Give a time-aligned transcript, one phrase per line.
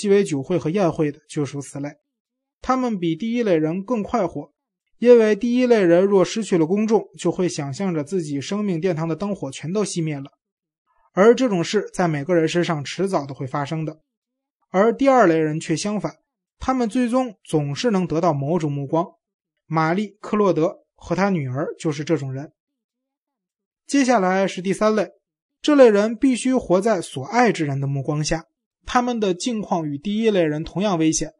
[0.00, 1.90] 鸡尾酒会和宴会的就属此类。
[2.62, 4.50] 他们比第一类人更快活，
[4.96, 10.30] 因为第一类人若失去了公众，就会想象着自己生命殿堂的灯火全都熄灭了，
[11.12, 14.00] 而这种事在每个人身上迟早都会发生的。
[14.70, 16.16] 而第二类人却相反，
[16.58, 19.06] 他们最终总是能得到某种目光。
[19.66, 22.52] 玛丽·克洛德和他女儿就是这种人。
[23.86, 25.10] 接下来是第三类，
[25.62, 28.46] 这类人必须活在所爱之人的目光下，
[28.92, 31.34] 他们的境况与第一类人同样危险。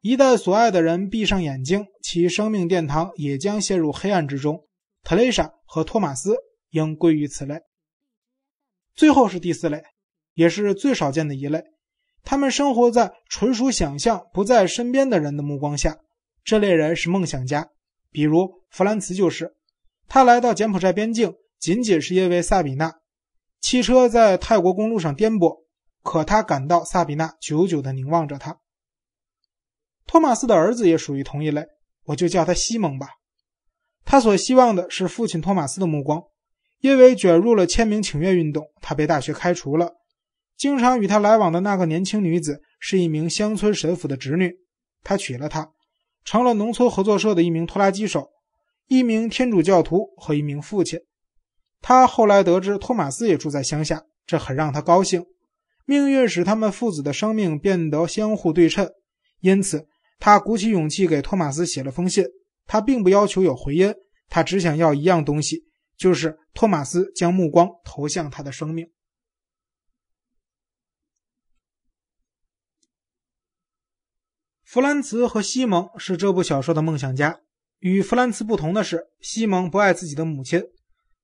[0.00, 4.64] 一旦所爱的人闭上眼睛，其生命殿堂也将陷入黑暗之中。
[5.02, 6.34] 特蕾莎和托马斯
[6.70, 7.60] 应归于此类。
[8.94, 9.82] 最后是第四类，
[10.32, 11.62] 也是最少见的一类，
[12.22, 15.98] 他们生活在纯属想象、不在身边的人的目光下。
[16.42, 17.68] 这类人是梦想家，
[18.10, 19.52] 比如弗兰茨就是。
[20.08, 21.34] 他来到柬埔寨边境。
[21.58, 22.94] 仅仅是因为萨比娜，
[23.60, 25.63] 汽车在泰国公路上颠簸，
[26.04, 28.60] 可他感到萨比娜久久的凝望着他。
[30.06, 31.66] 托马斯的儿子也属于同一类，
[32.04, 33.08] 我就叫他西蒙吧。
[34.04, 36.22] 他所希望的是父亲托马斯的目光，
[36.80, 39.94] 因为卷入了签名请愿运动，他被大学开除了。
[40.58, 44.54] 经常与他来往的那个年轻女子是一名乡村神父的侄女，
[45.02, 45.72] 他娶了她，
[46.22, 48.28] 成了农村合作社的一名拖拉机手，
[48.86, 51.00] 一名天主教徒和一名父亲。
[51.80, 55.24] 他后来得知托马斯也住在乡下，这很让他高兴。
[55.84, 58.90] 命运使他们父子的生命变得相互对称，
[59.40, 59.86] 因此
[60.18, 62.24] 他鼓起勇气给托马斯写了封信。
[62.66, 63.94] 他并不要求有回音，
[64.30, 65.66] 他只想要一样东西，
[65.98, 68.90] 就是托马斯将目光投向他的生命。
[74.62, 77.40] 弗兰茨和西蒙是这部小说的梦想家。
[77.80, 80.64] 与弗兰茨不同的是，西蒙不爱自己的母亲。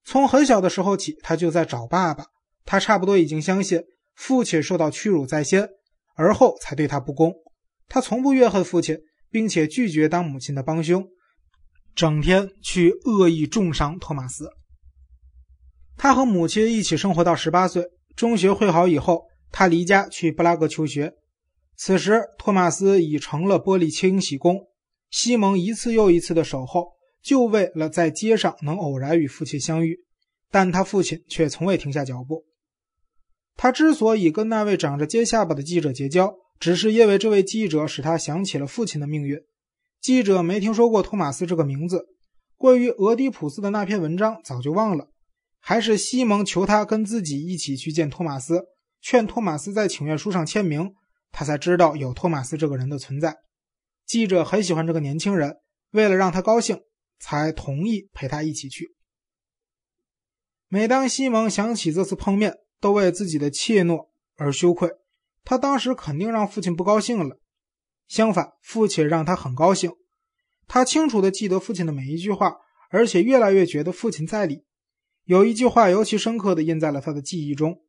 [0.04, 2.26] 从很小的时候起，他就在找爸爸。
[2.66, 3.82] 他差不多已经相信
[4.14, 5.68] 父亲受到屈辱在先，
[6.14, 7.32] 而后才对他不公。
[7.88, 8.98] 他从不怨恨父亲，
[9.30, 11.06] 并且拒绝当母亲的帮凶，
[11.94, 14.50] 整天去恶意重伤托马斯。
[15.96, 21.14] 他和母亲一起生活到十八岁，中学会好以后，他离家去布拉格求学。
[21.76, 24.68] 此时，托马斯已成了玻璃清洗工，
[25.10, 26.92] 西蒙一次又一次的守候。
[27.22, 29.94] 就为了在街上能偶然与父亲相遇，
[30.50, 32.46] 但他父亲却从未停下脚步。
[33.62, 39.38] 他之所以跟那位长着尖下巴的记者结交，只是因为这位记者使他想起了父亲的命运。
[40.00, 42.06] 记者没听说过托马斯这个名字，
[42.56, 45.10] 关于俄狄浦斯的那篇文章早就忘了。
[45.58, 48.64] 还是西蒙求他跟自己一起去见托马斯，
[49.02, 50.94] 劝托马斯在请愿书上签名，
[51.30, 53.36] 他才知道有托马斯这个人的存在。
[54.06, 55.56] 记者很喜欢这个年轻人，
[55.90, 56.80] 为了让他高兴。
[57.22, 58.94] 才同意陪他一起去。
[60.68, 64.90] 每当西蒙想起这次碰面，都为自己的怯懦而羞愧。
[65.44, 67.38] 他当时肯定让父亲不高兴了。
[68.08, 69.92] 相反，父亲让他很高兴。
[70.66, 72.56] 他清楚地记得父亲的每一句话，
[72.90, 74.64] 而且越来越觉得父亲在理。
[75.24, 77.82] 有一句话尤其深刻地印在了他的记忆中：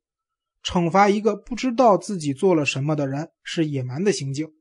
[0.64, 4.54] 惩罚一个不知道自己做了什么的人是野蛮的行径。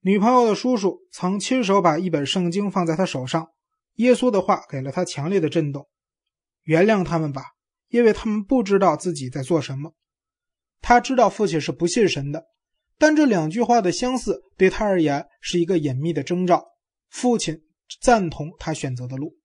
[0.00, 3.50] 女朋友的叔叔曾亲手把一本圣经放在他手上，
[3.94, 5.88] 耶稣的话给了他强烈的震动。
[6.62, 7.42] 原谅他们吧，
[7.88, 9.94] 因为他们不知道自己在做什么。
[10.80, 12.46] 他知道父亲是不信神的，
[12.98, 16.64] 但这两句话的相似对他而言是一个隐秘的征兆。
[17.08, 17.62] 父亲
[18.00, 19.38] 赞同他选择的路。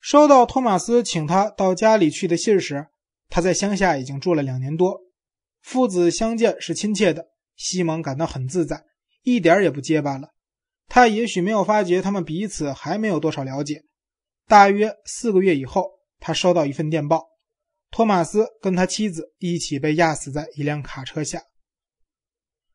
[0.00, 2.86] 收到托马斯请他到家里去的信时，
[3.28, 5.00] 他在乡下已经住了两年多，
[5.60, 7.28] 父子相见是亲切的。
[7.56, 8.84] 西蒙感到很自在，
[9.22, 10.30] 一点也不结巴了。
[10.88, 13.84] 他也许没有发觉他们彼此还没有多少了解。
[14.46, 15.95] 大约四个月以后，
[16.26, 17.28] 他收到一份电报：
[17.88, 21.40] 托马斯跟他妻子一起被压死在一辆卡车下。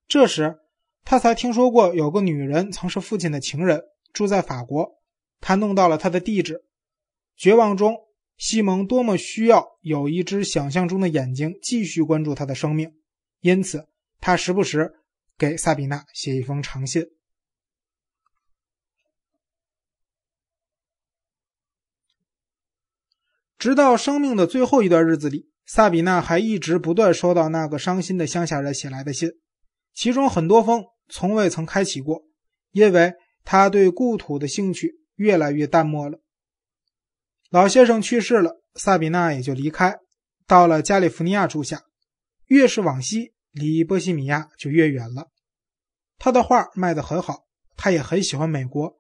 [0.08, 0.60] 这时，
[1.04, 5.02] 他才听说过有个女人曾是父亲的情人，住在法国。
[5.42, 6.64] 他弄到了他的地址。
[7.36, 7.98] 绝望中，
[8.38, 12.94] 西蒙多么需要有一只想象中的眼睛继续关注他的生命，
[13.42, 13.86] 因此。
[14.22, 14.94] 他时不时
[15.38, 17.06] 给萨比娜写一封长信，
[23.62, 29.30] 直到生命的最后一段日子里，萨比娜还一直不断收到那个伤心的乡下人写来的信，
[29.94, 32.24] 其中很多封从未曾开启过，
[32.72, 33.14] 因为
[33.44, 36.20] 他对故土的兴趣越来越淡漠了。
[37.52, 39.96] 老先生去世了，萨比娜也就离开，
[40.48, 41.84] 到了加利福尼亚住下，
[42.48, 43.34] 越是往西。
[43.52, 45.28] 离波西米亚就越远了。
[46.18, 47.44] 他的画卖得很好，
[47.78, 48.96] 他也很喜欢美国，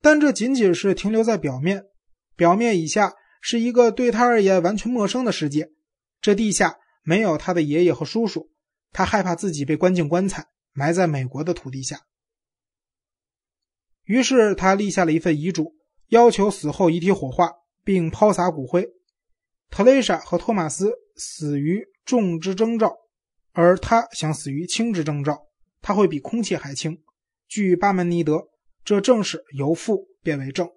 [0.00, 1.82] 但这仅仅是停留在表面。
[2.36, 5.70] 表面以下是一个对他而言完全陌生的世界。
[6.20, 8.50] 这地下没有他的爷爷和叔叔，
[8.92, 12.00] 他害怕自己被关进棺材，埋在美国的土地下。
[14.04, 15.74] 于是他立下了一份遗嘱，
[16.08, 17.52] 要求死后遗体火化
[17.84, 18.88] 并抛洒骨灰。
[19.70, 22.96] 特蕾莎和托马斯死于重之征兆，
[23.52, 25.46] 而他想死于轻之征兆。
[25.82, 27.00] 他会比空气还轻。
[27.48, 28.48] 据巴门尼德，
[28.84, 30.68] 这正是由负变为正。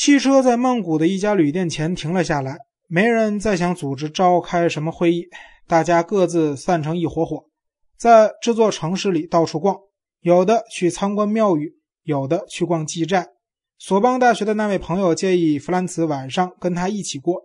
[0.00, 2.56] 汽车在曼谷的一家旅店前停了下来，
[2.88, 5.28] 没人再想组织召开什么会议，
[5.66, 7.50] 大家各自散成一伙伙，
[7.98, 9.76] 在这座城市里到处逛，
[10.20, 13.28] 有的去参观庙宇，有的去逛妓寨。
[13.76, 17.42] 索邦大学的那位朋友建议弗兰茨晚上跟他一起过，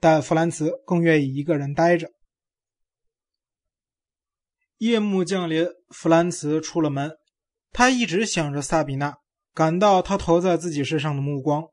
[0.00, 2.08] 但弗兰茨更愿意一个人待着。
[4.78, 7.18] 夜幕降临，弗兰茨出了门，
[7.70, 9.18] 他一直想着萨比娜，
[9.52, 11.68] 感到他投在自己身上的目光。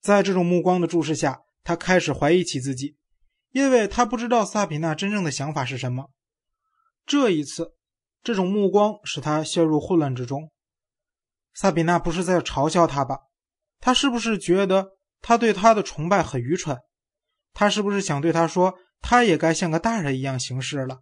[0.00, 2.96] 在这种目光的注视下，他开始怀疑起自己，
[3.50, 6.10] 因为他不知道萨比娜真正的想法是什么。
[7.04, 7.74] 这一次，
[8.22, 10.50] 这种目光使他陷入混乱之中。
[11.54, 13.18] 萨比娜不是在嘲笑他吧？
[13.80, 16.78] 他是不是觉得他对他的崇拜很愚蠢？
[17.52, 21.00] 他是不是想对他说，他也该像个大人一样行事了？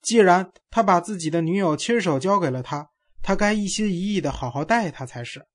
[0.00, 2.88] 既然他把自己的女友亲手交给了他，
[3.22, 5.46] 他该一心一意的好好待她才是。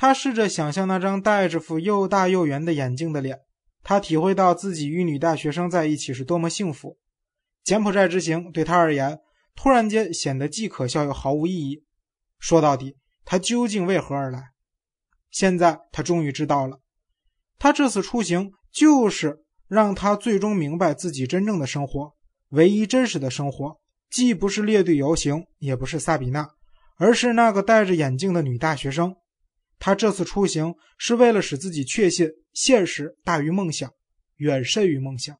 [0.00, 3.40] 他试着想象那张戴着副又大又圆的眼镜的脸，
[3.82, 6.96] 他体会到自己与女大学生在一起是多么幸福。
[7.62, 9.18] 柬埔寨之行对他而言，
[9.54, 11.84] 突然间显得既可笑又毫无意义。
[12.38, 14.52] 说到底，他究竟为何而来？
[15.30, 16.80] 现在他终于知道了，
[17.58, 22.14] 他这次出行就是让他最终明白自己真正的生活，
[22.48, 23.78] 唯一真实的生活，
[24.10, 26.48] 既不是列队游行，也不是萨比娜，
[26.96, 29.14] 而是那个戴着眼镜的女大学生。
[29.80, 33.90] 他这次出行是为了使自己确信现实大于梦想，
[34.36, 35.36] 远甚于梦想。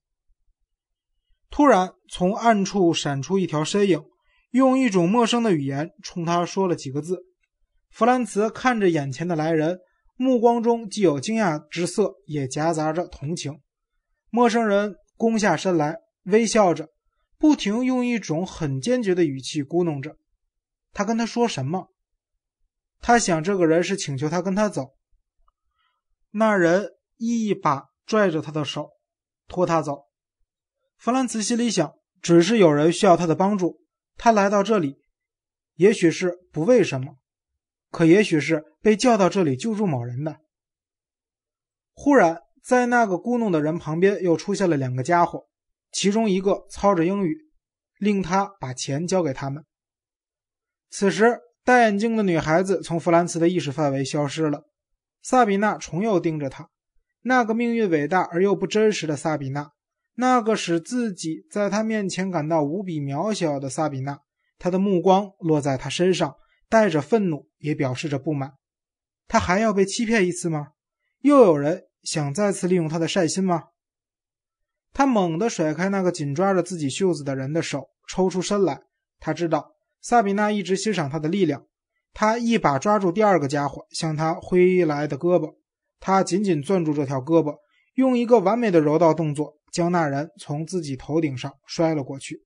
[1.51, 4.03] 突然，从暗处闪出一条身影，
[4.51, 7.23] 用一种陌生的语言冲他说了几个字。
[7.91, 9.79] 弗兰茨看着眼前的来人，
[10.17, 13.61] 目光中既有惊讶之色，也夹杂着同情。
[14.31, 16.89] 陌生人弓下身来，微笑着，
[17.37, 20.17] 不停用一种很坚决的语气咕哝着。
[20.93, 21.90] 他跟他说什么？
[23.02, 24.94] 他想，这个人是请求他跟他走。
[26.32, 28.91] 那人一把拽着他的手，
[29.49, 30.05] 拖他走。
[30.99, 33.81] 弗兰茨心里想，只是有人需要他的帮助。
[34.19, 35.00] 他来到这里，
[35.76, 37.17] 也许是不为什么，
[37.91, 40.41] 可也许是被叫到这里救助某人的。
[41.94, 45.49] 忽然，在那个咕哝的人旁边又出现了两个家伙，
[45.91, 47.50] 其中一个操着英语，
[47.97, 49.64] 令他把钱交给他们。
[50.91, 51.41] 此时。
[51.65, 54.65] 戴眼镜的女孩子从弗兰茨的意识范围消失了。
[55.23, 56.71] 萨比娜重又盯着他，
[57.23, 59.71] 那个命运伟大而又不真实的萨比娜，
[60.15, 64.19] 那个使自己在他面前感到无比渺小的萨比娜。
[64.59, 66.35] 他的目光落在他身上，
[66.69, 68.53] 带着愤怒，也表示着不满。
[69.29, 70.69] 他还要被欺骗一次吗？
[71.21, 73.65] 又有人想再次利用他的善心吗？
[74.93, 78.81] 他猛地甩开那个紧抓着自己袖子的人的手，抽出身来。
[79.19, 79.73] 他知道。
[80.00, 81.67] 萨比娜一直欣赏他的力量，
[82.12, 85.56] 他一把抓住第二个家伙向他挥来的胳膊，
[85.99, 87.58] 他紧紧攥住这条胳膊，
[87.94, 92.45] 用一个完美的柔道动作将那人从自己头顶上摔了过去。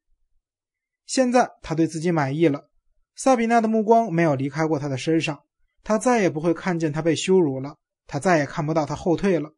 [1.07, 2.69] 现在他对自己满意了，
[3.15, 5.45] 萨比娜的目光没有离开过他的身上，
[5.83, 9.53] 他再也不会看见他被羞辱了，他再也看不到他后退了。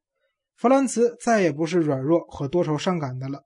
[0.55, 3.45] 弗兰茨再也不是软弱和多愁善感的了。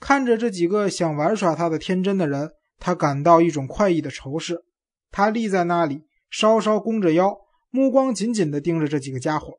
[0.00, 2.52] 看着这几个想玩耍他的天真的人。
[2.78, 4.64] 他感到一种快意的仇视，
[5.10, 7.36] 他立在那里，稍稍弓着腰，
[7.70, 9.58] 目光紧紧地盯着这几个家伙。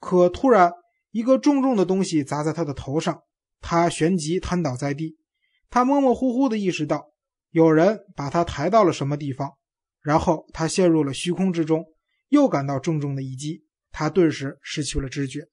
[0.00, 0.72] 可突然，
[1.10, 3.22] 一个重重的东西砸在他的头上，
[3.60, 5.18] 他旋即瘫倒在地。
[5.70, 7.12] 他模模糊糊地意识到，
[7.50, 9.52] 有人把他抬到了什么地方，
[10.00, 11.84] 然后他陷入了虚空之中，
[12.28, 15.48] 又感到重重的一击，他顿时失去了知觉。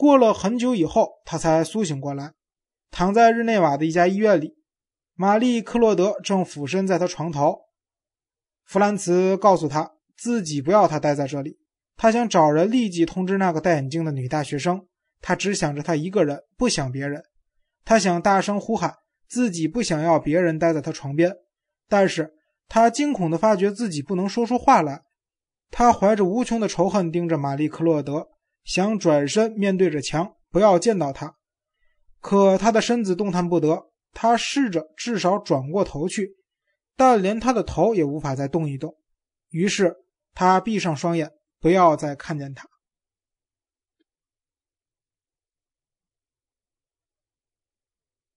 [0.00, 2.32] 过了很久以后，他才苏醒过来，
[2.90, 4.54] 躺在日内瓦的一家医院里。
[5.12, 7.58] 玛丽·克洛德正俯身在他床头。
[8.64, 11.58] 弗兰茨告诉他自己不要他待在这里，
[11.98, 14.86] 他想找人立即通知那个戴眼镜的女大学生。
[15.20, 17.22] 他只想着他一个人，不想别人。
[17.84, 18.94] 他想大声呼喊
[19.28, 21.36] 自己不想要别人待在他床边，
[21.90, 22.32] 但是
[22.70, 25.02] 他惊恐地发觉自己不能说出话来。
[25.70, 28.28] 他怀着无穷的仇恨盯着玛丽·克洛德。
[28.64, 31.36] 想转身面对着墙，不要见到他，
[32.20, 33.90] 可他的身子动弹不得。
[34.12, 36.36] 他试着至少转过头去，
[36.96, 38.96] 但连他的头也无法再动一动。
[39.50, 39.94] 于是
[40.34, 42.68] 他闭上双眼，不要再看见他。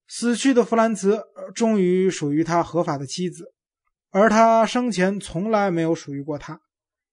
[0.08, 1.24] 死去的弗兰茨
[1.56, 3.56] 终于属于他合法的妻子，
[4.12, 6.62] 而他生前从来没有属于过他。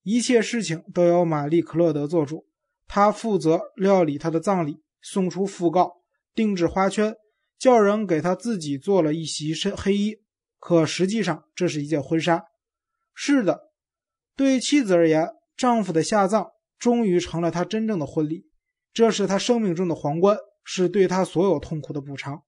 [0.02, 2.46] 一切事情都由玛丽·克洛德做主，
[2.92, 5.92] 他负责料理他的葬礼，送出讣告，
[6.34, 7.14] 定制花圈，
[7.56, 10.16] 叫人给他自己做了一袭深黑衣。
[10.58, 12.42] 可实际上，这是一件婚纱。
[13.14, 13.70] 是的，
[14.34, 18.48] 对妻子而言，丈夫的下葬终于成了她真正的婚礼，
[18.92, 22.42] 这是她生命中的皇冠，是对她所有痛苦的补偿。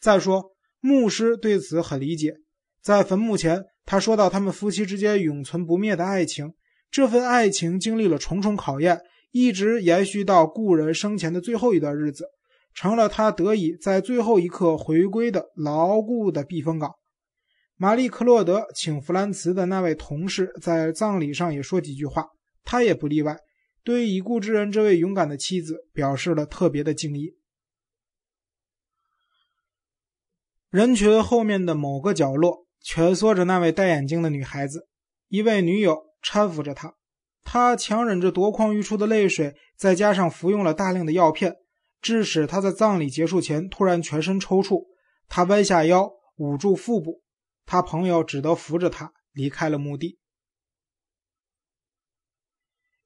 [0.00, 2.34] 再说，牧师对此很理解，
[2.82, 3.64] 在坟墓前。
[3.84, 6.54] 他说到：“他们夫妻之间永存不灭的爱情，
[6.90, 9.00] 这份爱情经历了重重考验，
[9.36, 12.26] 一直延续到故人生前的最后一段日子，
[12.72, 16.92] 成了他得以在最后一刻回归的牢固的避风港。”
[17.76, 22.26] 玛丽·克洛德请弗兰茨的那位同事在葬礼上也说几句话，
[22.64, 23.36] 他也不例外，
[23.84, 27.34] 对已故之人这位勇敢的妻子表示了特别的敬意。
[30.70, 32.64] 人群后面的某个角落。
[32.88, 34.86] 蜷缩着那位戴眼镜的女孩子，
[35.26, 36.94] 一位女友搀扶着她，
[37.48, 41.54] 他强忍着夺眶欲出的泪水，再加上服用了大量的药片，
[42.02, 44.84] 致使他在葬礼结束前突然全身抽搐。
[45.28, 47.22] 他弯下腰，捂住腹部，
[47.64, 50.18] 他朋友只得扶着他离开了墓地。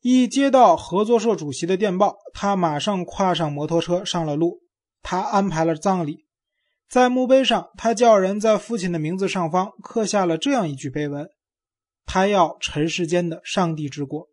[0.00, 4.62] 一接到合作社主席的电报，他马上跨上摩托车上了路。
[5.02, 6.26] 他安排了葬礼。
[6.88, 11.28] 在墓碑上，他叫人在父亲的名字上方刻下了这样一句碑文
[12.06, 14.28] ：“他要尘世间的上帝之国。”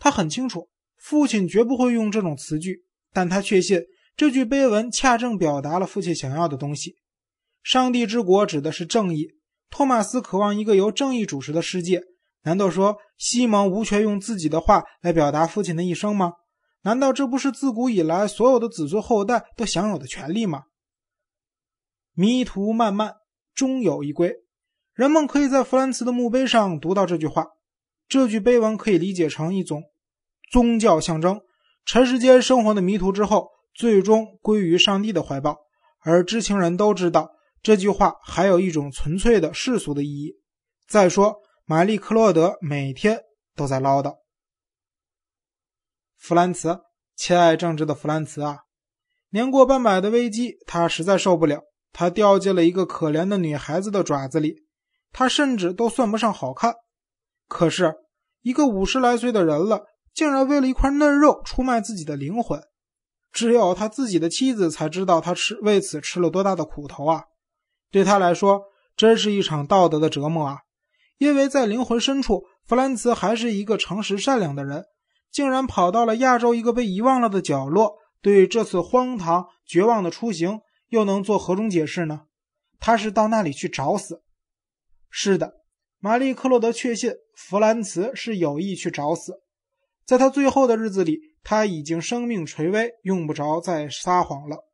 [0.00, 3.80] 他很清楚，父亲绝不会用这种词句，但他确信
[4.16, 6.96] 这句碑文恰正表达了父亲想要的东西。
[7.62, 9.28] 上帝之国指的是正义。
[9.68, 12.02] 托马斯渴望一个由正义主持的世界。
[12.42, 16.32] 难道说西蒙无权用自己的话来表达父亲的一生吗？
[16.82, 20.62] 难道这不是自古以来所有的子孙后代都享有的权利吗？
[22.14, 23.12] 迷途漫漫，
[23.54, 24.34] 终有一归。
[24.94, 27.46] 人们可以在弗兰茨的墓碑上读到这句话。
[28.08, 29.84] 这句碑文可以理解成一种
[30.50, 31.40] 宗教象征：
[31.84, 35.56] 尘世间生活的迷途之后，最终归于上帝的怀抱。
[36.00, 37.30] 而知情人都知道，
[37.62, 40.34] 这句话还有一种纯粹的世俗的意义。
[40.88, 43.20] 再说，玛丽·克洛德每天
[43.54, 44.16] 都在唠叨。
[46.16, 46.80] 弗兰茨，
[47.14, 48.60] 亲爱正直的弗兰茨啊！
[49.30, 51.62] 年过半百的危机，他实在受不了。
[51.92, 54.64] 他掉进了一个可怜的女孩子的爪子里。
[55.12, 56.74] 他甚至都算不上好看，
[57.48, 57.94] 可是
[58.42, 62.60] 一个五十来岁的人了，竟然为了一块嫩肉出卖自己的灵魂。
[63.32, 67.24] 只有他自己的妻子才知道他吃为此吃了多大的苦头啊！
[67.90, 68.62] 对他来说，
[68.96, 70.58] 真是一场道德的折磨啊！
[71.18, 74.86] 因为在灵魂深处，弗兰茨还是一个诚实善良的人。
[75.30, 82.22] 竟然跑到了亚洲一个被遗忘了的角落，对这次荒唐绝望的出行又能做何种解释呢？
[82.80, 84.24] 他是到那里去找死？
[85.08, 85.60] 是的，
[86.00, 89.40] 玛丽·克洛德确信弗兰茨是有意去找死。
[90.04, 94.68] 在他最后的日子里，他已经生命垂危，用不着再撒谎了。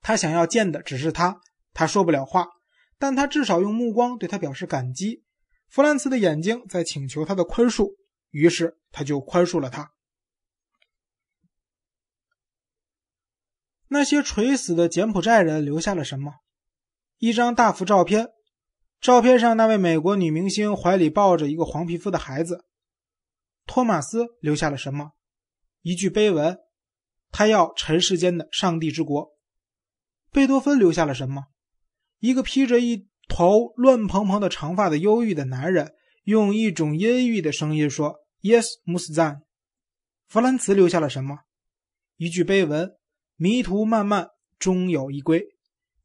[0.00, 1.40] 他想要见的只是他，
[1.72, 2.48] 他说不了话，
[2.98, 5.24] 但他至少用目光对他表示感激。
[5.68, 7.94] 弗兰茨的眼睛在请求他的宽恕。
[8.30, 9.92] 于是他就宽恕了他。
[13.88, 16.36] 那些垂死的柬埔寨人留下了什么？
[17.18, 18.30] 一张大幅照片，
[19.02, 22.64] 照片上那位美国女明星怀里抱着一个黄皮肤的孩子。
[23.66, 25.12] 托马斯留下了什么？
[25.82, 26.58] 一句碑文：
[27.30, 29.32] 他要尘世间的上帝之国。
[30.30, 31.44] 贝多芬留下了什么？
[32.18, 38.16] 一个披着一头乱蓬蓬的长发的忧郁的男人，用一种阴郁的声音说。
[38.42, 39.42] Yes, Mustan。
[40.26, 41.38] 弗兰茨留下了什么？
[42.16, 42.96] 一句碑文
[43.38, 45.46] ：“迷途漫漫，终有一归。”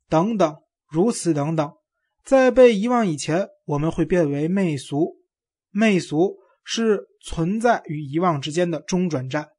[0.07, 1.73] 等等，如此等等。
[2.23, 5.17] 在被遗忘以前，我们会变为媚俗。
[5.71, 6.37] 媚俗
[6.69, 9.51] 是存在与遗忘之间的中转站。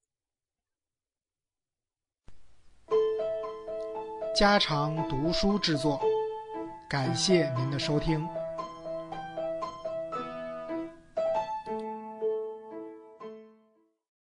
[4.36, 5.98] 家常读书制作，
[6.86, 8.28] 感谢您的收听。